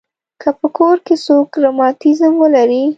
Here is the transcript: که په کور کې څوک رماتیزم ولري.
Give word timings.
که 0.41 0.49
په 0.59 0.67
کور 0.77 0.95
کې 1.05 1.15
څوک 1.25 1.49
رماتیزم 1.63 2.33
ولري. 2.39 2.83